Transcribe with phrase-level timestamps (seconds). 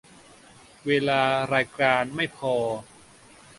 [0.87, 1.21] เวลา
[1.53, 2.53] รายการไม่พอ